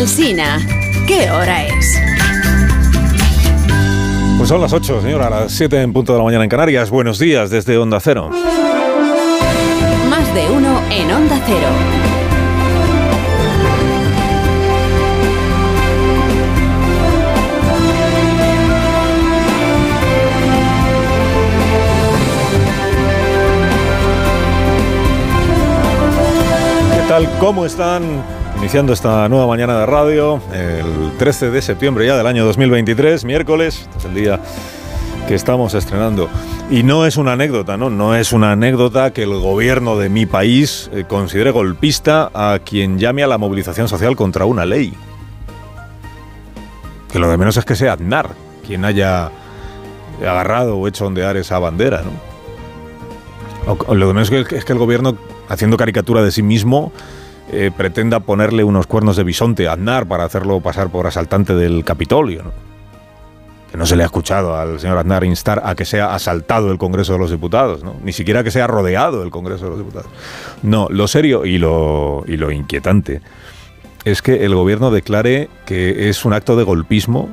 Alsina, 0.00 0.58
¿qué 1.06 1.30
hora 1.30 1.66
es? 1.66 2.00
Pues 4.38 4.48
son 4.48 4.62
las 4.62 4.72
8, 4.72 5.02
señora, 5.02 5.26
a 5.26 5.30
las 5.30 5.52
7 5.52 5.82
en 5.82 5.92
punto 5.92 6.14
de 6.14 6.18
la 6.18 6.24
mañana 6.24 6.42
en 6.42 6.48
Canarias. 6.48 6.88
Buenos 6.88 7.18
días 7.18 7.50
desde 7.50 7.76
Onda 7.76 8.00
Cero. 8.00 8.30
Más 10.08 10.34
de 10.34 10.50
uno 10.50 10.80
en 10.90 11.12
Onda 11.12 11.38
Cero. 11.44 11.68
¿Qué 26.96 27.06
tal? 27.06 27.28
¿Cómo 27.38 27.66
están? 27.66 28.39
Iniciando 28.58 28.92
esta 28.92 29.28
nueva 29.28 29.46
mañana 29.46 29.78
de 29.80 29.86
radio, 29.86 30.40
el 30.52 31.12
13 31.18 31.50
de 31.50 31.62
septiembre 31.62 32.06
ya 32.06 32.16
del 32.16 32.26
año 32.26 32.44
2023, 32.44 33.24
miércoles, 33.24 33.80
este 33.80 33.98
es 33.98 34.04
el 34.04 34.14
día 34.14 34.40
que 35.26 35.34
estamos 35.34 35.74
estrenando. 35.74 36.28
Y 36.70 36.82
no 36.82 37.06
es 37.06 37.16
una 37.16 37.32
anécdota, 37.32 37.76
¿no? 37.76 37.88
No 37.88 38.14
es 38.14 38.32
una 38.32 38.52
anécdota 38.52 39.12
que 39.12 39.22
el 39.22 39.38
gobierno 39.40 39.96
de 39.96 40.08
mi 40.08 40.26
país 40.26 40.90
eh, 40.92 41.04
considere 41.08 41.50
golpista 41.50 42.30
a 42.34 42.58
quien 42.58 42.98
llame 42.98 43.22
a 43.22 43.26
la 43.26 43.38
movilización 43.38 43.88
social 43.88 44.14
contra 44.16 44.44
una 44.44 44.66
ley. 44.66 44.92
Que 47.10 47.18
lo 47.18 47.30
de 47.30 47.38
menos 47.38 47.56
es 47.56 47.64
que 47.64 47.76
sea 47.76 47.94
Aznar 47.94 48.30
quien 48.66 48.84
haya 48.84 49.30
agarrado 50.20 50.76
o 50.76 50.86
hecho 50.86 51.06
ondear 51.06 51.36
esa 51.36 51.58
bandera, 51.58 52.02
¿no? 52.02 52.30
Lo 53.94 54.06
de 54.06 54.14
menos 54.14 54.30
es 54.30 54.46
que, 54.46 54.56
es 54.56 54.64
que 54.64 54.72
el 54.72 54.78
gobierno, 54.78 55.16
haciendo 55.48 55.76
caricatura 55.76 56.22
de 56.22 56.30
sí 56.30 56.42
mismo, 56.42 56.92
eh, 57.52 57.70
pretenda 57.76 58.20
ponerle 58.20 58.64
unos 58.64 58.86
cuernos 58.86 59.16
de 59.16 59.24
bisonte 59.24 59.68
a 59.68 59.72
Aznar 59.72 60.06
para 60.06 60.24
hacerlo 60.24 60.60
pasar 60.60 60.90
por 60.90 61.06
asaltante 61.06 61.54
del 61.54 61.84
Capitolio. 61.84 62.44
¿no? 62.44 62.52
Que 63.70 63.76
no 63.76 63.86
se 63.86 63.96
le 63.96 64.02
ha 64.02 64.06
escuchado 64.06 64.56
al 64.56 64.80
señor 64.80 64.98
Aznar 64.98 65.24
instar 65.24 65.62
a 65.64 65.74
que 65.74 65.84
sea 65.84 66.14
asaltado 66.14 66.70
el 66.72 66.78
Congreso 66.78 67.12
de 67.14 67.18
los 67.18 67.30
Diputados, 67.30 67.84
¿no? 67.84 67.96
ni 68.02 68.12
siquiera 68.12 68.42
que 68.44 68.50
sea 68.50 68.66
rodeado 68.66 69.22
el 69.22 69.30
Congreso 69.30 69.64
de 69.64 69.70
los 69.70 69.78
Diputados. 69.78 70.10
No, 70.62 70.88
lo 70.90 71.08
serio 71.08 71.44
y 71.44 71.58
lo, 71.58 72.24
y 72.26 72.36
lo 72.36 72.50
inquietante 72.50 73.20
es 74.04 74.22
que 74.22 74.44
el 74.44 74.54
gobierno 74.54 74.90
declare 74.90 75.48
que 75.66 76.08
es 76.08 76.24
un 76.24 76.32
acto 76.32 76.56
de 76.56 76.64
golpismo 76.64 77.28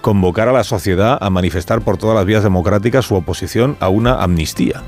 convocar 0.00 0.48
a 0.48 0.52
la 0.52 0.64
sociedad 0.64 1.18
a 1.20 1.30
manifestar 1.30 1.80
por 1.80 1.96
todas 1.96 2.16
las 2.16 2.26
vías 2.26 2.42
democráticas 2.42 3.04
su 3.04 3.14
oposición 3.14 3.76
a 3.80 3.88
una 3.88 4.22
amnistía. 4.22 4.82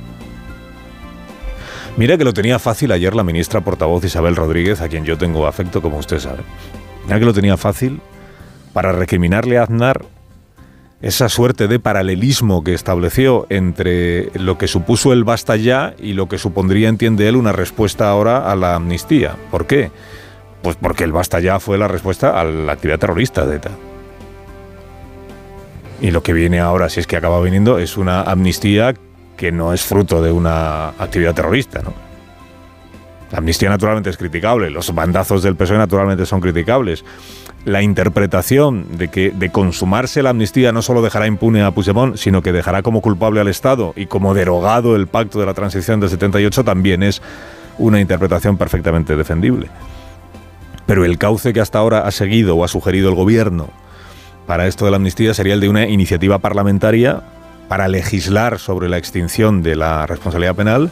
Mira 1.96 2.18
que 2.18 2.24
lo 2.24 2.34
tenía 2.34 2.58
fácil 2.58 2.90
ayer 2.90 3.14
la 3.14 3.22
ministra 3.22 3.60
portavoz 3.60 4.04
Isabel 4.04 4.34
Rodríguez, 4.34 4.80
a 4.80 4.88
quien 4.88 5.04
yo 5.04 5.16
tengo 5.16 5.46
afecto, 5.46 5.80
como 5.80 5.98
usted 5.98 6.18
sabe. 6.18 6.40
Mira 7.04 7.20
que 7.20 7.24
lo 7.24 7.32
tenía 7.32 7.56
fácil 7.56 8.00
para 8.72 8.90
recriminarle 8.90 9.58
a 9.58 9.62
Aznar 9.62 10.04
esa 11.02 11.28
suerte 11.28 11.68
de 11.68 11.78
paralelismo 11.78 12.64
que 12.64 12.74
estableció 12.74 13.46
entre 13.48 14.30
lo 14.38 14.58
que 14.58 14.66
supuso 14.66 15.12
el 15.12 15.22
basta 15.22 15.54
ya 15.54 15.94
y 15.98 16.14
lo 16.14 16.28
que 16.28 16.38
supondría, 16.38 16.88
entiende 16.88 17.28
él, 17.28 17.36
una 17.36 17.52
respuesta 17.52 18.08
ahora 18.08 18.50
a 18.50 18.56
la 18.56 18.74
amnistía. 18.74 19.36
¿Por 19.50 19.66
qué? 19.66 19.90
Pues 20.62 20.76
porque 20.76 21.04
el 21.04 21.12
basta 21.12 21.38
ya 21.38 21.60
fue 21.60 21.78
la 21.78 21.86
respuesta 21.86 22.40
a 22.40 22.44
la 22.44 22.72
actividad 22.72 22.98
terrorista 22.98 23.46
de 23.46 23.56
ETA. 23.56 23.70
Y 26.00 26.10
lo 26.10 26.22
que 26.22 26.32
viene 26.32 26.58
ahora, 26.58 26.88
si 26.88 27.00
es 27.00 27.06
que 27.06 27.16
acaba 27.16 27.40
viniendo, 27.40 27.78
es 27.78 27.96
una 27.96 28.22
amnistía 28.22 28.94
que 29.36 29.52
no 29.52 29.72
es 29.72 29.82
fruto 29.82 30.22
de 30.22 30.32
una 30.32 30.88
actividad 30.90 31.34
terrorista. 31.34 31.82
La 33.30 33.38
amnistía 33.38 33.68
naturalmente 33.68 34.10
es 34.10 34.16
criticable, 34.16 34.70
los 34.70 34.94
bandazos 34.94 35.42
del 35.42 35.56
PSOE 35.56 35.78
naturalmente 35.78 36.26
son 36.26 36.40
criticables. 36.40 37.04
La 37.64 37.82
interpretación 37.82 38.98
de 38.98 39.08
que 39.08 39.30
de 39.30 39.50
consumarse 39.50 40.22
la 40.22 40.30
amnistía 40.30 40.70
no 40.70 40.82
solo 40.82 41.02
dejará 41.02 41.26
impune 41.26 41.62
a 41.62 41.70
Puigdemont, 41.70 42.16
sino 42.16 42.42
que 42.42 42.52
dejará 42.52 42.82
como 42.82 43.00
culpable 43.00 43.40
al 43.40 43.48
Estado 43.48 43.94
y 43.96 44.06
como 44.06 44.34
derogado 44.34 44.94
el 44.96 45.06
pacto 45.06 45.40
de 45.40 45.46
la 45.46 45.54
transición 45.54 45.98
del 45.98 46.10
78 46.10 46.62
también 46.62 47.02
es 47.02 47.22
una 47.78 48.00
interpretación 48.00 48.56
perfectamente 48.58 49.16
defendible. 49.16 49.68
Pero 50.86 51.04
el 51.04 51.16
cauce 51.16 51.54
que 51.54 51.60
hasta 51.60 51.78
ahora 51.78 52.00
ha 52.00 52.10
seguido 52.10 52.56
o 52.56 52.64
ha 52.64 52.68
sugerido 52.68 53.08
el 53.08 53.14
gobierno 53.14 53.70
para 54.46 54.66
esto 54.66 54.84
de 54.84 54.90
la 54.90 54.98
amnistía 54.98 55.32
sería 55.32 55.54
el 55.54 55.60
de 55.60 55.68
una 55.68 55.88
iniciativa 55.88 56.38
parlamentaria 56.38 57.22
para 57.68 57.88
legislar 57.88 58.58
sobre 58.58 58.88
la 58.88 58.98
extinción 58.98 59.62
de 59.62 59.76
la 59.76 60.06
responsabilidad 60.06 60.54
penal, 60.54 60.90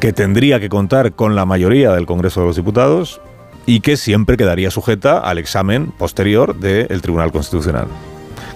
que 0.00 0.12
tendría 0.12 0.60
que 0.60 0.68
contar 0.68 1.12
con 1.12 1.34
la 1.34 1.44
mayoría 1.44 1.92
del 1.92 2.06
Congreso 2.06 2.40
de 2.40 2.46
los 2.46 2.56
Diputados 2.56 3.20
y 3.66 3.80
que 3.80 3.96
siempre 3.96 4.36
quedaría 4.36 4.70
sujeta 4.70 5.18
al 5.18 5.38
examen 5.38 5.92
posterior 5.92 6.56
del 6.56 7.02
Tribunal 7.02 7.32
Constitucional. 7.32 7.86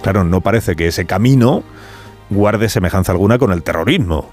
Claro, 0.01 0.23
no 0.23 0.41
parece 0.41 0.75
que 0.75 0.87
ese 0.87 1.05
camino 1.05 1.63
guarde 2.29 2.69
semejanza 2.69 3.11
alguna 3.11 3.37
con 3.37 3.51
el 3.51 3.63
terrorismo 3.63 4.29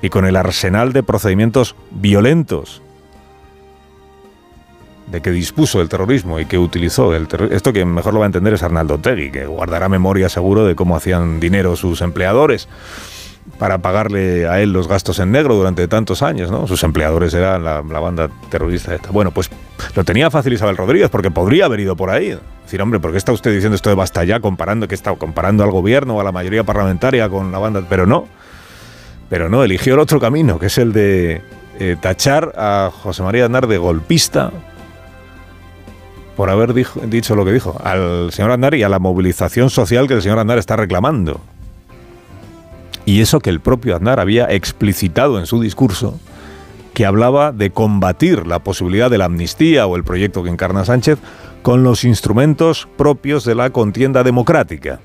y 0.00 0.08
con 0.08 0.24
el 0.24 0.36
arsenal 0.36 0.92
de 0.92 1.02
procedimientos 1.02 1.74
violentos 1.90 2.82
de 5.10 5.20
que 5.20 5.30
dispuso 5.30 5.80
el 5.80 5.88
terrorismo 5.88 6.38
y 6.38 6.46
que 6.46 6.58
utilizó 6.58 7.14
el. 7.14 7.28
Esto 7.50 7.72
que 7.72 7.84
mejor 7.84 8.14
lo 8.14 8.20
va 8.20 8.26
a 8.26 8.28
entender 8.28 8.54
es 8.54 8.62
Arnaldo 8.62 8.98
Tegui, 8.98 9.30
que 9.30 9.46
guardará 9.46 9.88
memoria 9.88 10.28
seguro 10.28 10.64
de 10.64 10.74
cómo 10.74 10.96
hacían 10.96 11.40
dinero 11.40 11.76
sus 11.76 12.00
empleadores 12.02 12.68
para 13.58 13.78
pagarle 13.78 14.46
a 14.46 14.60
él 14.60 14.72
los 14.72 14.88
gastos 14.88 15.18
en 15.20 15.32
negro 15.32 15.54
durante 15.54 15.88
tantos 15.88 16.22
años, 16.22 16.50
¿no? 16.50 16.66
Sus 16.66 16.82
empleadores 16.84 17.32
eran 17.32 17.64
la, 17.64 17.82
la 17.82 18.00
banda 18.00 18.28
terrorista 18.50 18.94
esta. 18.94 19.10
Bueno, 19.10 19.30
pues 19.30 19.50
lo 19.94 20.04
tenía 20.04 20.30
fácil 20.30 20.52
Isabel 20.52 20.76
Rodríguez 20.76 21.08
porque 21.08 21.30
podría 21.30 21.64
haber 21.64 21.80
ido 21.80 21.96
por 21.96 22.10
ahí. 22.10 22.38
Decir, 22.62 22.82
hombre, 22.82 23.00
¿por 23.00 23.12
qué 23.12 23.18
está 23.18 23.32
usted 23.32 23.52
diciendo 23.52 23.76
esto 23.76 23.88
de 23.88 23.96
basta 23.96 24.22
ya 24.24 24.40
comparando 24.40 24.86
que 24.86 24.94
está 24.94 25.14
comparando 25.14 25.64
al 25.64 25.70
gobierno 25.70 26.16
o 26.16 26.20
a 26.20 26.24
la 26.24 26.32
mayoría 26.32 26.64
parlamentaria 26.64 27.28
con 27.30 27.50
la 27.50 27.58
banda? 27.58 27.82
Pero 27.88 28.06
no. 28.06 28.28
Pero 29.30 29.48
no, 29.48 29.64
eligió 29.64 29.94
el 29.94 30.00
otro 30.00 30.20
camino, 30.20 30.58
que 30.58 30.66
es 30.66 30.78
el 30.78 30.92
de 30.92 31.42
eh, 31.78 31.96
tachar 32.00 32.52
a 32.56 32.90
José 32.92 33.22
María 33.22 33.44
Aznar 33.44 33.66
de 33.66 33.78
golpista 33.78 34.50
por 36.38 36.50
haber 36.50 36.72
dicho 36.72 37.34
lo 37.34 37.44
que 37.44 37.52
dijo 37.52 37.76
al 37.82 38.30
señor 38.30 38.52
Aznar 38.52 38.76
y 38.76 38.84
a 38.84 38.88
la 38.88 39.00
movilización 39.00 39.70
social 39.70 40.06
que 40.06 40.14
el 40.14 40.22
señor 40.22 40.38
Aznar 40.38 40.56
está 40.56 40.76
reclamando. 40.76 41.40
Y 43.04 43.22
eso 43.22 43.40
que 43.40 43.50
el 43.50 43.58
propio 43.58 43.96
Aznar 43.96 44.20
había 44.20 44.44
explicitado 44.44 45.40
en 45.40 45.46
su 45.46 45.60
discurso, 45.60 46.16
que 46.94 47.04
hablaba 47.04 47.50
de 47.50 47.70
combatir 47.70 48.46
la 48.46 48.60
posibilidad 48.60 49.10
de 49.10 49.18
la 49.18 49.24
amnistía 49.24 49.88
o 49.88 49.96
el 49.96 50.04
proyecto 50.04 50.44
que 50.44 50.50
encarna 50.50 50.84
Sánchez 50.84 51.18
con 51.62 51.82
los 51.82 52.04
instrumentos 52.04 52.86
propios 52.96 53.44
de 53.44 53.56
la 53.56 53.70
contienda 53.70 54.22
democrática. 54.22 55.00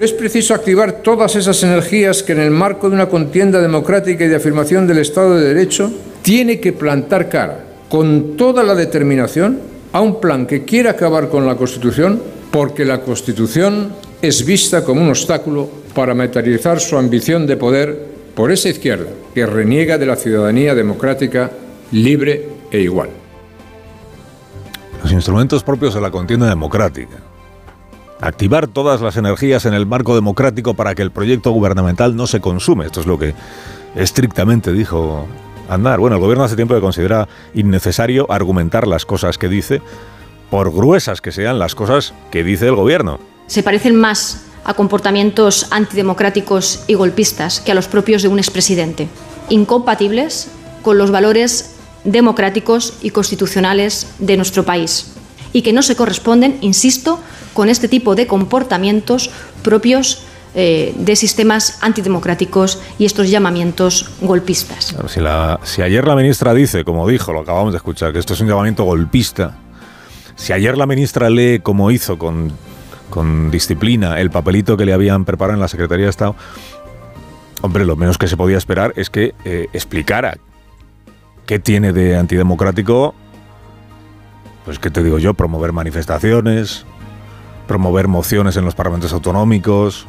Es 0.00 0.14
preciso 0.14 0.54
activar 0.54 1.02
todas 1.02 1.36
esas 1.36 1.62
energías 1.62 2.22
que 2.22 2.32
en 2.32 2.40
el 2.40 2.52
marco 2.52 2.88
de 2.88 2.94
una 2.94 3.10
contienda 3.10 3.60
democrática 3.60 4.24
y 4.24 4.28
de 4.28 4.36
afirmación 4.36 4.86
del 4.86 4.96
Estado 4.96 5.34
de 5.34 5.48
Derecho 5.48 5.92
tiene 6.22 6.58
que 6.58 6.72
plantar 6.72 7.28
cara 7.28 7.66
con 7.88 8.36
toda 8.36 8.62
la 8.62 8.74
determinación 8.74 9.60
a 9.92 10.00
un 10.00 10.20
plan 10.20 10.46
que 10.46 10.64
quiere 10.64 10.88
acabar 10.88 11.28
con 11.28 11.46
la 11.46 11.56
Constitución 11.56 12.20
porque 12.50 12.84
la 12.84 13.00
Constitución 13.00 13.92
es 14.22 14.44
vista 14.44 14.84
como 14.84 15.02
un 15.02 15.10
obstáculo 15.10 15.68
para 15.94 16.14
materializar 16.14 16.80
su 16.80 16.96
ambición 16.96 17.46
de 17.46 17.56
poder 17.56 18.06
por 18.34 18.52
esa 18.52 18.68
izquierda 18.68 19.10
que 19.34 19.46
reniega 19.46 19.98
de 19.98 20.06
la 20.06 20.16
ciudadanía 20.16 20.74
democrática 20.74 21.50
libre 21.92 22.48
e 22.70 22.80
igual. 22.80 23.08
Los 25.02 25.12
instrumentos 25.12 25.62
propios 25.62 25.94
de 25.94 26.00
la 26.00 26.10
contienda 26.10 26.48
democrática. 26.48 27.16
Activar 28.20 28.66
todas 28.66 29.00
las 29.00 29.16
energías 29.16 29.66
en 29.66 29.74
el 29.74 29.86
marco 29.86 30.14
democrático 30.14 30.74
para 30.74 30.94
que 30.94 31.02
el 31.02 31.10
proyecto 31.10 31.50
gubernamental 31.50 32.16
no 32.16 32.26
se 32.26 32.40
consume. 32.40 32.86
Esto 32.86 33.00
es 33.00 33.06
lo 33.06 33.18
que 33.18 33.34
estrictamente 33.94 34.72
dijo 34.72 35.26
Aznar. 35.68 35.98
Bueno, 35.98 36.16
el 36.16 36.22
gobierno 36.22 36.44
hace 36.44 36.56
tiempo 36.56 36.74
que 36.74 36.80
considera 36.80 37.28
innecesario 37.54 38.30
argumentar 38.30 38.86
las 38.86 39.06
cosas 39.06 39.38
que 39.38 39.48
dice, 39.48 39.82
por 40.50 40.72
gruesas 40.72 41.20
que 41.20 41.32
sean 41.32 41.58
las 41.58 41.74
cosas 41.74 42.14
que 42.30 42.44
dice 42.44 42.66
el 42.66 42.74
gobierno. 42.74 43.18
se 43.46 43.62
parecen 43.62 43.96
más 43.96 44.42
a 44.64 44.74
comportamientos 44.74 45.68
antidemocráticos 45.70 46.82
y 46.88 46.94
golpistas 46.94 47.60
que 47.60 47.70
a 47.70 47.74
los 47.74 47.86
propios 47.86 48.22
de 48.22 48.28
un 48.28 48.38
expresidente, 48.38 49.08
incompatibles 49.48 50.48
con 50.82 50.98
los 50.98 51.12
valores 51.12 51.76
democráticos 52.02 52.94
y 53.00 53.10
constitucionales 53.10 54.08
de 54.18 54.36
nuestro 54.36 54.64
país 54.64 55.12
y 55.52 55.62
que 55.62 55.72
no 55.72 55.82
se 55.82 55.96
corresponden, 55.96 56.58
insisto, 56.60 57.20
con 57.54 57.68
este 57.68 57.88
tipo 57.88 58.14
de 58.14 58.26
comportamientos 58.26 59.30
propios 59.62 60.25
eh, 60.58 60.94
de 60.96 61.14
sistemas 61.14 61.78
antidemocráticos 61.82 62.82
y 62.98 63.04
estos 63.04 63.30
llamamientos 63.30 64.10
golpistas. 64.20 64.96
Si 65.62 65.82
ayer 65.82 66.06
la 66.06 66.16
ministra 66.16 66.54
dice, 66.54 66.84
como 66.84 67.06
dijo, 67.06 67.32
lo 67.32 67.40
acabamos 67.40 67.72
de 67.72 67.76
escuchar, 67.76 68.12
que 68.12 68.18
esto 68.18 68.32
es 68.34 68.40
un 68.40 68.48
llamamiento 68.48 68.84
golpista, 68.84 69.58
si 70.34 70.52
ayer 70.52 70.76
la 70.76 70.86
ministra 70.86 71.30
lee 71.30 71.60
como 71.62 71.90
hizo 71.90 72.18
con, 72.18 72.52
con 73.10 73.50
disciplina 73.50 74.20
el 74.20 74.30
papelito 74.30 74.76
que 74.76 74.84
le 74.84 74.92
habían 74.92 75.24
preparado 75.24 75.54
en 75.54 75.60
la 75.60 75.68
Secretaría 75.68 76.06
de 76.06 76.10
Estado, 76.10 76.34
hombre, 77.62 77.84
lo 77.84 77.94
menos 77.94 78.18
que 78.18 78.26
se 78.26 78.36
podía 78.36 78.58
esperar 78.58 78.92
es 78.96 79.10
que 79.10 79.34
eh, 79.44 79.68
explicara 79.72 80.38
qué 81.46 81.58
tiene 81.58 81.92
de 81.92 82.16
antidemocrático 82.16 83.14
pues 84.66 84.80
qué 84.80 84.90
te 84.90 85.04
digo 85.04 85.20
yo, 85.20 85.32
promover 85.32 85.72
manifestaciones, 85.72 86.84
promover 87.68 88.08
mociones 88.08 88.56
en 88.56 88.64
los 88.64 88.74
parlamentos 88.74 89.12
autonómicos, 89.12 90.06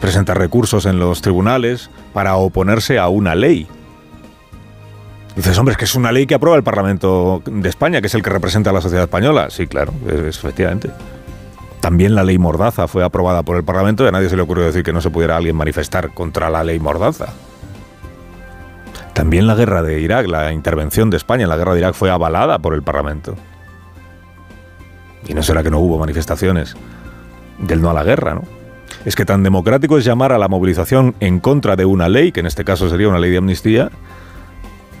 presentar 0.00 0.38
recursos 0.38 0.86
en 0.86 0.98
los 0.98 1.22
tribunales 1.22 1.90
para 2.12 2.36
oponerse 2.36 2.98
a 2.98 3.08
una 3.08 3.34
ley. 3.34 3.66
Dices, 5.36 5.56
hombre, 5.58 5.72
es 5.72 5.78
que 5.78 5.84
es 5.84 5.94
una 5.94 6.10
ley 6.10 6.26
que 6.26 6.34
aprueba 6.34 6.56
el 6.56 6.64
Parlamento 6.64 7.42
de 7.46 7.68
España, 7.68 8.00
que 8.00 8.08
es 8.08 8.14
el 8.14 8.22
que 8.22 8.30
representa 8.30 8.70
a 8.70 8.72
la 8.72 8.80
sociedad 8.80 9.04
española. 9.04 9.50
Sí, 9.50 9.66
claro, 9.68 9.92
efectivamente. 10.08 10.90
También 11.80 12.16
la 12.16 12.24
ley 12.24 12.38
Mordaza 12.38 12.88
fue 12.88 13.04
aprobada 13.04 13.44
por 13.44 13.56
el 13.56 13.62
Parlamento 13.62 14.04
y 14.04 14.08
a 14.08 14.10
nadie 14.10 14.28
se 14.28 14.36
le 14.36 14.42
ocurrió 14.42 14.64
decir 14.64 14.82
que 14.82 14.92
no 14.92 15.00
se 15.00 15.10
pudiera 15.10 15.36
alguien 15.36 15.54
manifestar 15.54 16.12
contra 16.12 16.50
la 16.50 16.64
ley 16.64 16.80
Mordaza. 16.80 17.26
También 19.12 19.46
la 19.46 19.54
guerra 19.54 19.82
de 19.82 20.00
Irak, 20.00 20.26
la 20.26 20.52
intervención 20.52 21.08
de 21.08 21.16
España 21.16 21.44
en 21.44 21.50
la 21.50 21.56
guerra 21.56 21.74
de 21.74 21.80
Irak 21.80 21.94
fue 21.94 22.10
avalada 22.10 22.58
por 22.58 22.74
el 22.74 22.82
Parlamento. 22.82 23.36
Y 25.26 25.34
no 25.34 25.42
será 25.42 25.62
que 25.62 25.70
no 25.70 25.78
hubo 25.78 25.98
manifestaciones 25.98 26.74
del 27.58 27.80
no 27.80 27.90
a 27.90 27.94
la 27.94 28.02
guerra, 28.02 28.34
¿no? 28.34 28.57
Es 29.08 29.16
que 29.16 29.24
tan 29.24 29.42
democrático 29.42 29.96
es 29.96 30.04
llamar 30.04 30.34
a 30.34 30.38
la 30.38 30.48
movilización 30.48 31.14
en 31.20 31.40
contra 31.40 31.76
de 31.76 31.86
una 31.86 32.10
ley, 32.10 32.30
que 32.30 32.40
en 32.40 32.46
este 32.46 32.62
caso 32.62 32.90
sería 32.90 33.08
una 33.08 33.18
ley 33.18 33.30
de 33.30 33.38
amnistía, 33.38 33.90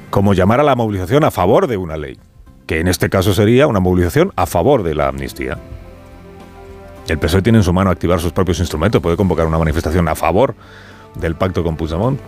como 0.08 0.32
llamar 0.32 0.60
a 0.60 0.62
la 0.62 0.74
movilización 0.74 1.24
a 1.24 1.30
favor 1.30 1.66
de 1.66 1.76
una 1.76 1.98
ley, 1.98 2.18
que 2.66 2.80
en 2.80 2.88
este 2.88 3.10
caso 3.10 3.34
sería 3.34 3.66
una 3.66 3.80
movilización 3.80 4.32
a 4.34 4.46
favor 4.46 4.82
de 4.82 4.94
la 4.94 5.08
amnistía. 5.08 5.58
El 7.06 7.18
PSOE 7.18 7.42
tiene 7.42 7.58
en 7.58 7.64
su 7.64 7.74
mano 7.74 7.90
activar 7.90 8.18
sus 8.18 8.32
propios 8.32 8.60
instrumentos, 8.60 9.02
puede 9.02 9.18
convocar 9.18 9.46
una 9.46 9.58
manifestación 9.58 10.08
a 10.08 10.14
favor 10.14 10.54
del 11.16 11.34
pacto 11.34 11.62
con 11.62 11.76
Puigdemont, 11.76 12.18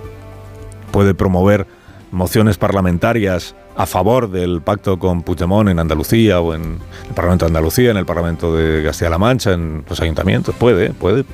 puede 0.91 1.15
promover 1.15 1.67
mociones 2.11 2.59
parlamentarias 2.59 3.55
a 3.75 3.87
favor 3.87 4.31
del 4.31 4.61
pacto 4.61 4.99
con 4.99 5.23
Puigdemont 5.23 5.71
en 5.71 5.79
Andalucía 5.79 6.43
o 6.43 6.53
en 6.53 6.79
el 7.09 7.15
Parlamento 7.15 7.47
de 7.47 7.49
Andalucía, 7.49 7.91
en 7.91 7.97
el 7.97 8.05
Parlamento 8.05 8.55
de 8.55 8.85
Castilla-La 8.85 9.17
Mancha, 9.17 9.55
en 9.55 9.83
los 9.89 9.99
ayuntamientos, 9.99 10.55
puede, 10.57 10.91
puede 10.91 11.25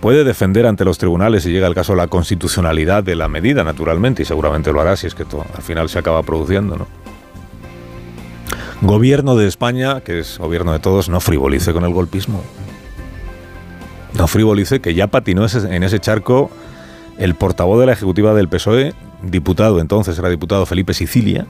puede 0.00 0.24
defender 0.24 0.66
ante 0.66 0.84
los 0.84 0.98
tribunales 0.98 1.42
si 1.42 1.50
llega 1.50 1.66
el 1.66 1.74
caso 1.74 1.94
la 1.94 2.06
constitucionalidad 2.06 3.02
de 3.02 3.16
la 3.16 3.28
medida, 3.28 3.64
naturalmente, 3.64 4.22
y 4.22 4.26
seguramente 4.26 4.72
lo 4.72 4.80
hará 4.80 4.96
si 4.96 5.06
es 5.06 5.14
que 5.14 5.24
al 5.24 5.62
final 5.62 5.88
se 5.88 5.98
acaba 5.98 6.22
produciendo, 6.22 6.76
¿no? 6.76 6.86
Gobierno 8.80 9.34
de 9.34 9.48
España, 9.48 10.00
que 10.02 10.20
es 10.20 10.38
gobierno 10.38 10.72
de 10.72 10.78
todos, 10.78 11.08
no 11.08 11.20
frivolice 11.20 11.72
con 11.72 11.84
el 11.84 11.92
golpismo. 11.92 12.42
No 14.14 14.28
frivolice 14.28 14.80
que 14.80 14.94
ya 14.94 15.08
patinó 15.08 15.46
en 15.52 15.82
ese 15.82 15.98
charco 15.98 16.50
el 17.18 17.34
portavoz 17.34 17.80
de 17.80 17.86
la 17.86 17.92
ejecutiva 17.92 18.34
del 18.34 18.48
PSOE, 18.48 18.94
diputado, 19.22 19.80
entonces 19.80 20.16
era 20.16 20.28
diputado 20.28 20.64
Felipe 20.64 20.94
Sicilia, 20.94 21.46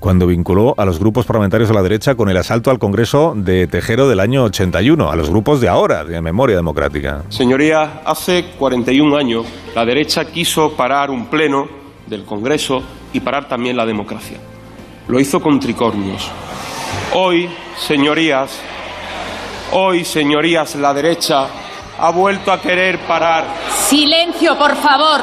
cuando 0.00 0.26
vinculó 0.26 0.74
a 0.76 0.84
los 0.84 0.98
grupos 0.98 1.26
parlamentarios 1.26 1.68
de 1.68 1.74
la 1.74 1.82
derecha 1.82 2.14
con 2.14 2.28
el 2.28 2.36
asalto 2.36 2.70
al 2.70 2.78
Congreso 2.78 3.34
de 3.36 3.66
Tejero 3.66 4.08
del 4.08 4.20
año 4.20 4.44
81, 4.44 5.10
a 5.10 5.16
los 5.16 5.30
grupos 5.30 5.60
de 5.60 5.68
ahora, 5.68 6.04
de 6.04 6.20
Memoria 6.20 6.56
Democrática. 6.56 7.24
Señoría, 7.28 8.02
hace 8.04 8.52
41 8.58 9.16
años 9.16 9.46
la 9.74 9.84
derecha 9.84 10.24
quiso 10.26 10.72
parar 10.72 11.10
un 11.10 11.26
pleno 11.26 11.68
del 12.06 12.24
Congreso 12.24 12.82
y 13.12 13.20
parar 13.20 13.48
también 13.48 13.76
la 13.76 13.86
democracia. 13.86 14.38
Lo 15.08 15.18
hizo 15.18 15.40
con 15.40 15.58
tricornios. 15.58 16.30
Hoy, 17.14 17.48
señorías, 17.78 18.60
hoy, 19.72 20.04
señorías, 20.04 20.74
la 20.76 20.92
derecha 20.92 21.46
ha 21.98 22.10
vuelto 22.10 22.52
a 22.52 22.60
querer 22.60 23.00
parar. 23.00 23.44
Silencio, 23.88 24.56
por 24.56 24.76
favor. 24.76 25.20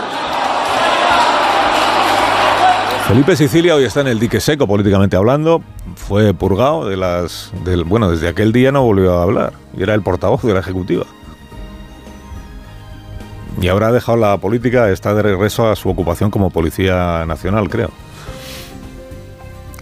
Felipe 3.07 3.35
Sicilia 3.35 3.75
hoy 3.75 3.83
está 3.83 4.01
en 4.01 4.07
el 4.07 4.19
dique 4.19 4.41
seco 4.41 4.65
políticamente 4.65 5.15
hablando. 5.15 5.61
Fue 5.95 6.33
purgado 6.33 6.89
de 6.89 6.97
las. 6.97 7.51
Del, 7.63 7.83
bueno, 7.83 8.09
desde 8.09 8.27
aquel 8.27 8.51
día 8.51 8.71
no 8.71 8.81
volvió 8.81 9.19
a 9.19 9.21
hablar. 9.21 9.53
Y 9.77 9.83
era 9.83 9.93
el 9.93 10.01
portavoz 10.01 10.41
de 10.41 10.55
la 10.55 10.61
ejecutiva. 10.61 11.05
Y 13.61 13.67
ahora 13.67 13.89
ha 13.89 13.91
dejado 13.91 14.17
la 14.17 14.35
política, 14.37 14.89
está 14.89 15.13
de 15.13 15.21
regreso 15.21 15.69
a 15.69 15.75
su 15.75 15.87
ocupación 15.87 16.31
como 16.31 16.49
policía 16.49 17.23
nacional, 17.27 17.69
creo. 17.69 17.91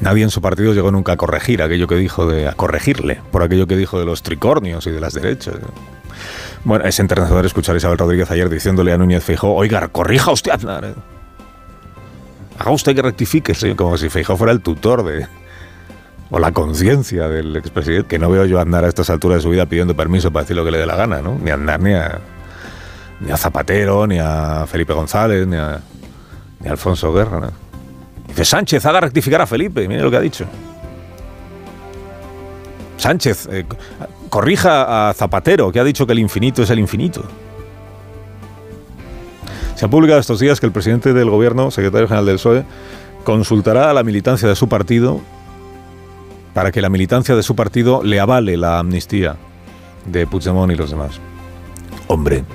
Nadie 0.02 0.24
en 0.24 0.30
su 0.30 0.42
partido 0.42 0.74
llegó 0.74 0.92
nunca 0.92 1.14
a 1.14 1.18
corregir 1.18 1.62
aquello 1.62 1.88
que 1.88 1.96
dijo 1.96 2.28
de. 2.28 2.50
a 2.50 2.54
corregirle 2.54 3.22
por 3.32 3.42
aquello 3.42 3.68
que 3.68 3.78
dijo 3.78 3.98
de 4.00 4.06
los 4.06 4.22
tricornios 4.22 4.86
y 4.86 4.92
de 4.92 5.00
las 5.00 5.14
derechas. 5.14 5.56
Bueno, 6.66 6.84
es 6.84 7.00
enternecedor 7.00 7.46
escuchar 7.46 7.76
a 7.76 7.78
Isabel 7.78 7.98
Rodríguez 7.98 8.30
ayer 8.32 8.50
diciéndole 8.50 8.92
a 8.92 8.98
Núñez 8.98 9.24
Feijóo, 9.24 9.54
oiga, 9.54 9.88
corrija 9.88 10.30
usted 10.30 10.52
Aznar 10.52 11.13
haga 12.64 12.72
usted 12.72 12.96
que 12.96 13.02
rectifique, 13.02 13.54
como 13.76 13.98
si 13.98 14.10
Feijóo 14.10 14.38
fuera 14.38 14.54
el 14.54 14.62
tutor 14.62 15.04
de 15.04 15.28
o 16.30 16.40
la 16.40 16.52
conciencia 16.52 17.28
del 17.28 17.56
expresidente, 17.58 18.08
que 18.08 18.18
no 18.18 18.30
veo 18.30 18.46
yo 18.46 18.60
andar 18.60 18.86
a 18.86 18.88
estas 18.88 19.10
alturas 19.10 19.40
de 19.40 19.42
su 19.44 19.50
vida 19.50 19.66
pidiendo 19.66 19.96
permiso 19.96 20.32
para 20.32 20.44
decir 20.44 20.56
lo 20.56 20.66
que 20.66 20.72
le 20.72 20.78
dé 20.80 20.86
la 20.86 20.96
gana, 20.96 21.22
¿no? 21.22 21.38
Ni 21.40 21.52
a 21.52 21.56
andar 21.56 21.80
ni 21.82 21.94
a, 21.94 22.20
ni 23.20 23.32
a 23.32 23.38
Zapatero, 23.38 24.08
ni 24.08 24.18
a 24.18 24.66
Felipe 24.66 24.94
González, 24.94 25.46
ni 25.46 25.58
a, 25.58 25.80
ni 26.62 26.70
Alfonso 26.70 27.14
Guerra, 27.14 27.40
¿no? 27.40 27.52
Dice 28.30 28.46
Sánchez, 28.46 28.84
haga 28.86 29.02
rectificar 29.02 29.42
a 29.42 29.46
Felipe, 29.46 29.88
mire 29.88 30.02
lo 30.02 30.10
que 30.10 30.18
ha 30.18 30.22
dicho. 30.22 30.46
Sánchez, 32.98 33.50
eh, 33.52 33.66
corrija 34.30 35.10
a 35.10 35.14
Zapatero, 35.14 35.72
que 35.72 35.80
ha 35.82 35.84
dicho 35.84 36.08
que 36.08 36.14
el 36.14 36.20
infinito 36.20 36.64
es 36.64 36.70
el 36.70 36.80
infinito. 36.80 37.24
Se 39.84 39.88
ha 39.88 39.90
publicado 39.90 40.22
estos 40.22 40.40
días 40.40 40.62
que 40.62 40.66
el 40.66 40.72
presidente 40.72 41.12
del 41.12 41.30
gobierno, 41.30 41.70
secretario 41.70 42.08
general 42.08 42.26
del 42.26 42.38
PSOE, 42.38 42.64
consultará 43.26 43.90
a 43.90 43.94
la 43.94 44.04
militancia 44.04 44.48
de 44.48 44.56
su 44.56 44.70
partido 44.70 45.20
para 46.54 46.72
que 46.72 46.82
la 46.82 46.88
militancia 46.88 47.36
de 47.36 47.44
su 47.44 47.54
partido 47.54 48.02
le 48.02 48.22
avale 48.22 48.56
la 48.56 48.80
amnistía 48.80 49.36
de 50.06 50.26
Puigdemont 50.26 50.72
y 50.72 50.78
los 50.78 50.90
demás. 50.90 51.20
Hombre, 52.08 52.46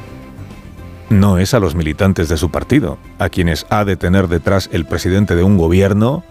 no 1.10 1.36
es 1.36 1.52
a 1.52 1.60
los 1.60 1.74
militantes 1.74 2.30
de 2.30 2.38
su 2.38 2.50
partido 2.50 2.96
a 3.18 3.28
quienes 3.28 3.66
ha 3.68 3.84
de 3.84 3.96
tener 3.96 4.28
detrás 4.28 4.70
el 4.72 4.86
presidente 4.86 5.36
de 5.36 5.42
un 5.42 5.58
gobierno 5.58 6.24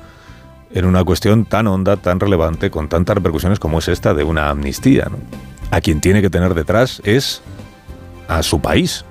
en 0.73 0.85
una 0.85 1.03
cuestión 1.03 1.45
tan 1.45 1.67
honda, 1.67 1.97
tan 1.97 2.19
relevante, 2.19 2.71
con 2.71 2.89
tantas 2.89 3.17
repercusiones 3.17 3.59
como 3.59 3.77
es 3.77 3.87
esta 3.87 4.15
de 4.15 4.23
una 4.23 4.49
amnistía. 4.49 5.11
A 5.69 5.79
quien 5.79 6.01
tiene 6.01 6.23
que 6.23 6.31
tener 6.31 6.55
detrás 6.55 7.03
es 7.05 7.43
a 8.27 8.41
su 8.41 8.61
país, 8.61 9.05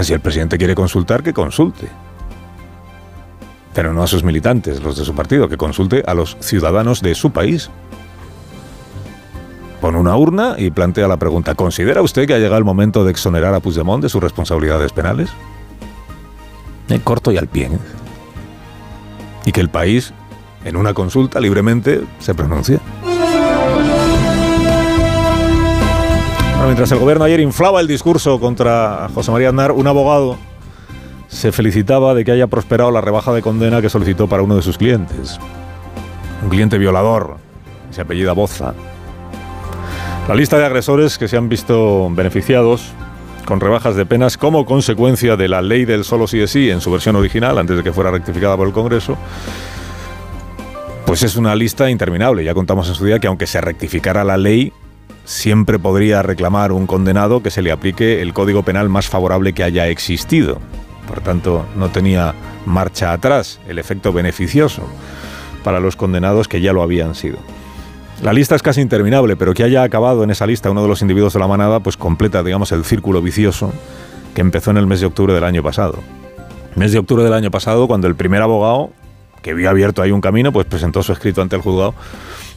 si 0.00 0.12
el 0.12 0.20
presidente 0.20 0.58
quiere 0.58 0.74
consultar, 0.74 1.22
que 1.22 1.32
consulte. 1.32 1.88
Pero 3.74 3.92
no 3.92 4.02
a 4.02 4.06
sus 4.06 4.24
militantes, 4.24 4.82
los 4.82 4.96
de 4.96 5.04
su 5.04 5.14
partido, 5.14 5.48
que 5.48 5.56
consulte 5.56 6.02
a 6.06 6.14
los 6.14 6.36
ciudadanos 6.40 7.00
de 7.00 7.14
su 7.14 7.30
país. 7.30 7.70
Pone 9.80 9.98
una 9.98 10.16
urna 10.16 10.54
y 10.58 10.70
plantea 10.70 11.08
la 11.08 11.16
pregunta, 11.16 11.54
¿considera 11.54 12.02
usted 12.02 12.26
que 12.26 12.34
ha 12.34 12.38
llegado 12.38 12.58
el 12.58 12.64
momento 12.64 13.04
de 13.04 13.10
exonerar 13.10 13.54
a 13.54 13.60
Puigdemont 13.60 14.02
de 14.02 14.08
sus 14.08 14.22
responsabilidades 14.22 14.92
penales? 14.92 15.30
En 16.88 17.00
corto 17.00 17.32
y 17.32 17.38
al 17.38 17.48
pie. 17.48 17.70
Y 19.44 19.52
que 19.52 19.60
el 19.60 19.70
país, 19.70 20.12
en 20.64 20.76
una 20.76 20.94
consulta 20.94 21.40
libremente, 21.40 22.02
se 22.20 22.34
pronuncie. 22.34 22.78
Mientras 26.66 26.92
el 26.92 26.98
gobierno 26.98 27.24
ayer 27.24 27.40
inflaba 27.40 27.80
el 27.80 27.86
discurso 27.86 28.38
contra 28.38 29.08
José 29.14 29.30
María 29.30 29.48
Aznar, 29.48 29.72
un 29.72 29.86
abogado 29.86 30.38
se 31.28 31.50
felicitaba 31.50 32.14
de 32.14 32.24
que 32.24 32.30
haya 32.32 32.46
prosperado 32.46 32.90
la 32.90 33.00
rebaja 33.00 33.32
de 33.32 33.42
condena 33.42 33.80
que 33.80 33.88
solicitó 33.88 34.28
para 34.28 34.42
uno 34.42 34.54
de 34.54 34.62
sus 34.62 34.78
clientes. 34.78 35.38
Un 36.42 36.50
cliente 36.50 36.78
violador, 36.78 37.38
se 37.90 38.02
apellida 38.02 38.32
Boza. 38.32 38.74
La 40.28 40.34
lista 40.34 40.58
de 40.58 40.66
agresores 40.66 41.18
que 41.18 41.26
se 41.26 41.36
han 41.36 41.48
visto 41.48 42.08
beneficiados 42.10 42.92
con 43.44 43.60
rebajas 43.60 43.96
de 43.96 44.06
penas 44.06 44.36
como 44.36 44.64
consecuencia 44.66 45.36
de 45.36 45.48
la 45.48 45.62
ley 45.62 45.84
del 45.84 46.04
solo 46.04 46.26
sí 46.26 46.40
es 46.40 46.50
sí 46.50 46.70
en 46.70 46.80
su 46.80 46.92
versión 46.92 47.16
original, 47.16 47.58
antes 47.58 47.76
de 47.76 47.82
que 47.82 47.92
fuera 47.92 48.10
rectificada 48.10 48.56
por 48.56 48.68
el 48.68 48.72
Congreso, 48.72 49.16
pues 51.06 51.22
es 51.22 51.36
una 51.36 51.54
lista 51.56 51.90
interminable. 51.90 52.44
Ya 52.44 52.54
contamos 52.54 52.88
en 52.88 52.94
su 52.94 53.04
día 53.04 53.18
que 53.18 53.26
aunque 53.26 53.46
se 53.46 53.60
rectificara 53.60 54.22
la 54.22 54.36
ley, 54.36 54.72
siempre 55.24 55.78
podría 55.78 56.22
reclamar 56.22 56.72
un 56.72 56.86
condenado 56.86 57.42
que 57.42 57.50
se 57.50 57.62
le 57.62 57.72
aplique 57.72 58.22
el 58.22 58.32
código 58.32 58.62
penal 58.62 58.88
más 58.88 59.08
favorable 59.08 59.52
que 59.52 59.64
haya 59.64 59.88
existido. 59.88 60.58
Por 61.06 61.20
tanto, 61.20 61.66
no 61.76 61.90
tenía 61.90 62.34
marcha 62.66 63.12
atrás, 63.12 63.60
el 63.68 63.78
efecto 63.78 64.12
beneficioso 64.12 64.82
para 65.62 65.80
los 65.80 65.96
condenados 65.96 66.48
que 66.48 66.60
ya 66.60 66.72
lo 66.72 66.82
habían 66.82 67.14
sido. 67.14 67.38
La 68.22 68.32
lista 68.32 68.54
es 68.54 68.62
casi 68.62 68.80
interminable, 68.80 69.36
pero 69.36 69.54
que 69.54 69.64
haya 69.64 69.82
acabado 69.82 70.22
en 70.22 70.30
esa 70.30 70.46
lista 70.46 70.70
uno 70.70 70.82
de 70.82 70.88
los 70.88 71.02
individuos 71.02 71.32
de 71.32 71.40
la 71.40 71.48
manada, 71.48 71.80
pues 71.80 71.96
completa, 71.96 72.42
digamos, 72.42 72.70
el 72.72 72.84
círculo 72.84 73.20
vicioso 73.20 73.72
que 74.34 74.40
empezó 74.40 74.70
en 74.70 74.76
el 74.76 74.86
mes 74.86 75.00
de 75.00 75.06
octubre 75.06 75.34
del 75.34 75.44
año 75.44 75.62
pasado. 75.62 75.98
Mes 76.76 76.92
de 76.92 76.98
octubre 76.98 77.24
del 77.24 77.34
año 77.34 77.50
pasado, 77.50 77.86
cuando 77.86 78.06
el 78.06 78.14
primer 78.14 78.40
abogado, 78.40 78.90
que 79.42 79.54
vio 79.54 79.68
abierto 79.68 80.02
ahí 80.02 80.12
un 80.12 80.20
camino, 80.20 80.52
pues 80.52 80.66
presentó 80.66 81.02
su 81.02 81.12
escrito 81.12 81.42
ante 81.42 81.56
el 81.56 81.62
juzgado 81.62 81.94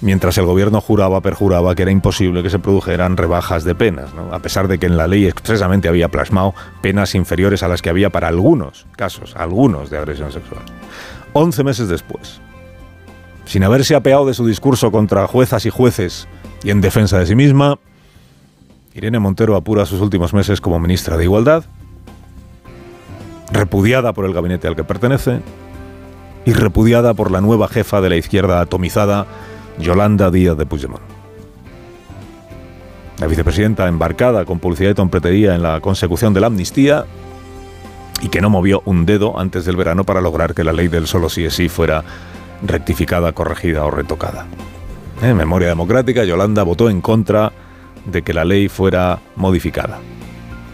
mientras 0.06 0.38
el 0.38 0.46
gobierno 0.46 0.82
juraba, 0.82 1.20
perjuraba 1.22 1.74
que 1.74 1.82
era 1.82 1.92
imposible 1.92 2.44
que 2.44 2.52
se 2.52 2.60
produjeran 2.60 3.18
rebajas 3.18 3.64
de 3.64 3.74
penas, 3.74 4.12
a 4.32 4.38
pesar 4.38 4.68
de 4.68 4.78
que 4.78 4.86
en 4.86 4.98
la 4.98 5.08
ley 5.08 5.26
expresamente 5.26 5.88
había 5.88 6.10
plasmado 6.10 6.54
penas 6.82 7.16
inferiores 7.16 7.64
a 7.64 7.68
las 7.68 7.82
que 7.82 7.90
había 7.90 8.12
para 8.12 8.28
algunos 8.28 8.86
casos, 8.96 9.36
algunos 9.36 9.90
de 9.90 9.98
agresión 9.98 10.32
sexual. 10.32 10.62
Once 11.34 11.64
meses 11.64 11.88
después, 11.88 12.40
sin 13.46 13.64
haberse 13.64 13.96
apeado 13.96 14.28
de 14.28 14.36
su 14.36 14.46
discurso 14.46 14.92
contra 14.92 15.26
juezas 15.26 15.66
y 15.66 15.72
jueces 15.72 16.28
y 16.64 16.70
en 16.70 16.82
defensa 16.82 17.18
de 17.18 17.26
sí 17.26 17.36
misma, 17.36 17.80
Irene 18.94 19.18
Montero 19.18 19.56
apura 19.56 19.88
sus 19.88 20.02
últimos 20.02 20.36
meses 20.36 20.62
como 20.62 20.80
ministra 20.80 21.18
de 21.18 21.24
Igualdad, 21.24 21.66
repudiada 23.52 24.14
por 24.14 24.26
el 24.26 24.34
gabinete 24.34 24.68
al 24.68 24.76
que 24.76 24.84
pertenece 24.84 25.42
y 26.46 26.54
repudiada 26.54 27.16
por 27.16 27.32
la 27.32 27.42
nueva 27.42 27.68
jefa 27.68 28.02
de 28.02 28.10
la 28.10 28.18
izquierda 28.18 28.62
atomizada, 28.62 29.26
Yolanda 29.80 30.32
Díaz 30.32 30.58
de 30.58 30.66
Puigdemont. 30.66 31.02
La 33.20 33.28
vicepresidenta 33.28 33.88
embarcada 33.88 34.46
con 34.46 34.60
publicidad 34.60 34.92
y 34.92 34.94
trompetería 34.94 35.56
en 35.56 35.64
la 35.64 35.80
consecución 35.80 36.34
de 36.34 36.42
la 36.42 36.48
amnistía 36.48 37.06
y 38.22 38.30
que 38.30 38.42
no 38.42 38.50
movió 38.50 38.82
un 38.86 39.06
dedo 39.06 39.40
antes 39.40 39.66
del 39.66 39.76
verano 39.76 40.04
para 40.04 40.22
lograr 40.22 40.54
que 40.54 40.64
la 40.64 40.74
ley 40.74 40.88
del 40.88 41.08
solo 41.08 41.30
sí 41.30 41.46
es 41.46 41.54
sí 41.54 41.70
fuera 41.70 42.04
rectificada, 42.66 43.32
corregida 43.32 43.86
o 43.86 43.92
retocada. 43.92 44.46
En 45.22 45.38
memoria 45.38 45.70
democrática, 45.70 46.24
Yolanda 46.24 46.64
votó 46.64 46.90
en 46.90 47.02
contra 47.02 47.52
de 48.06 48.22
que 48.22 48.34
la 48.34 48.44
ley 48.46 48.68
fuera 48.68 49.20
modificada, 49.36 50.00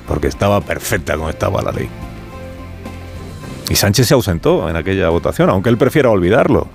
porque 0.08 0.28
estaba 0.28 0.62
perfecta 0.62 1.16
como 1.16 1.30
estaba 1.30 1.62
la 1.62 1.72
ley. 1.72 1.90
Y 3.70 3.76
Sánchez 3.76 4.08
se 4.08 4.14
ausentó 4.14 4.68
en 4.70 4.76
aquella 4.76 5.10
votación, 5.10 5.50
aunque 5.50 5.70
él 5.70 5.78
prefiera 5.78 6.10
olvidarlo. 6.10 6.68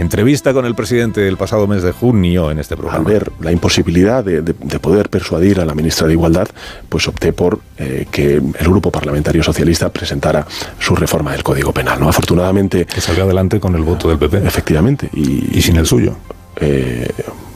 Entrevista 0.00 0.54
con 0.54 0.64
el 0.64 0.74
presidente 0.74 1.28
el 1.28 1.36
pasado 1.36 1.66
mes 1.66 1.82
de 1.82 1.92
junio 1.92 2.50
en 2.50 2.58
este 2.58 2.74
programa. 2.74 3.00
Al 3.00 3.04
ver 3.04 3.32
la 3.38 3.52
imposibilidad 3.52 4.24
de, 4.24 4.42
poder 4.80 5.10
persuadir 5.10 5.60
a 5.60 5.66
la 5.66 5.74
ministra 5.74 6.06
de 6.06 6.14
Igualdad, 6.14 6.48
pues 6.88 7.06
opté 7.06 7.34
por 7.34 7.60
eh, 7.76 8.06
que 8.10 8.36
el 8.36 8.66
Grupo 8.68 8.90
Parlamentario 8.90 9.42
Socialista 9.42 9.90
presentara 9.90 10.46
su 10.78 10.96
reforma 10.96 11.32
del 11.32 11.42
Código 11.42 11.72
Penal. 11.72 12.00
¿no? 12.00 12.08
Afortunadamente... 12.08 12.86
Que 12.86 13.00
salió 13.02 13.24
adelante 13.24 13.60
con 13.60 13.74
el 13.76 13.82
voto 13.82 14.08
del 14.08 14.18
PP. 14.18 14.38
Efectivamente. 14.38 15.10
Y, 15.12 15.58
y 15.58 15.60
sin 15.60 15.76
el 15.76 15.84
suyo. 15.84 16.16
Eh, 16.56 17.08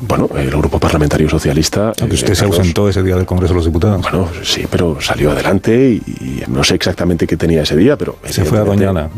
bueno, 0.06 0.28
el 0.36 0.50
Grupo 0.50 0.78
Parlamentario 0.78 1.28
Socialista... 1.30 1.92
Aunque 1.98 2.16
usted 2.16 2.34
se 2.34 2.44
ausentó 2.44 2.88
ese 2.88 3.02
día 3.02 3.16
del 3.16 3.24
Congreso 3.24 3.54
de 3.54 3.56
los 3.56 3.66
Diputados. 3.66 4.02
Bueno, 4.02 4.28
sí, 4.42 4.66
pero 4.70 5.00
salió 5.00 5.30
adelante 5.30 5.92
y, 5.92 6.42
no 6.48 6.62
sé 6.62 6.74
exactamente 6.74 7.26
qué 7.26 7.36
tenía 7.36 7.62
ese 7.62 7.76
día, 7.76 7.96
pero... 7.96 8.18
Se 8.28 8.44
fue 8.44 8.58
a 8.58 8.64
Doñana. 8.64 9.08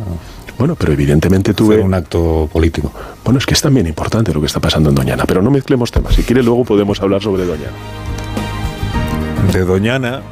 Bueno, 0.59 0.75
pero 0.75 0.93
evidentemente 0.93 1.55
tuve... 1.55 1.77
Fue 1.77 1.85
un 1.85 1.95
acto 1.95 2.49
político. 2.53 2.93
Bueno, 3.25 3.39
es 3.39 3.47
que 3.47 3.55
es 3.55 3.61
también 3.61 3.87
importante 3.87 4.33
lo 4.33 4.41
que 4.41 4.47
está 4.47 4.61
pasando 4.61 4.89
en 4.89 4.95
Doñana, 4.95 5.25
pero 5.27 5.43
no 5.43 5.51
mezclemos 5.51 5.91
temas. 5.91 6.15
Si 6.15 6.23
quiere 6.23 6.43
luego 6.43 6.65
podemos 6.65 7.01
hablar 7.01 7.23
sobre 7.23 7.45
Doñana. 7.45 7.73
De 9.53 9.65
Doñana, 9.65 10.23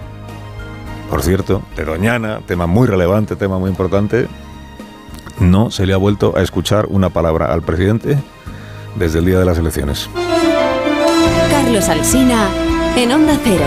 por 1.10 1.22
cierto, 1.22 1.62
de 1.76 1.84
Doñana, 1.84 2.40
tema 2.46 2.66
muy 2.66 2.86
relevante, 2.86 3.36
tema 3.36 3.58
muy 3.58 3.70
importante, 3.70 4.26
no 5.38 5.70
se 5.70 5.86
le 5.86 5.92
ha 5.92 5.98
vuelto 5.98 6.34
a 6.36 6.42
escuchar 6.42 6.86
una 6.88 7.10
palabra 7.10 7.52
al 7.52 7.62
presidente 7.62 8.18
desde 8.96 9.18
el 9.18 9.26
día 9.26 9.38
de 9.38 9.44
las 9.44 9.58
elecciones. 9.58 10.08
Carlos 11.50 11.88
Alsina 11.88 12.48
en 12.96 13.12
Onda 13.12 13.38
Cero. 13.42 13.64